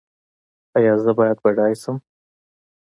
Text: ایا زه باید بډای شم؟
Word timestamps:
ایا 0.77 0.93
زه 1.03 1.11
باید 1.17 1.37
بډای 1.43 1.73
شم؟ 1.81 1.97